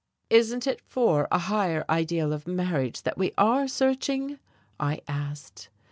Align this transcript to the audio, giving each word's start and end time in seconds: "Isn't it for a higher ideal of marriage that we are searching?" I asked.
"Isn't 0.31 0.65
it 0.65 0.81
for 0.81 1.27
a 1.31 1.37
higher 1.37 1.85
ideal 1.87 2.33
of 2.33 2.47
marriage 2.47 3.03
that 3.03 3.19
we 3.19 3.33
are 3.37 3.67
searching?" 3.67 4.39
I 4.79 5.01
asked. 5.07 5.69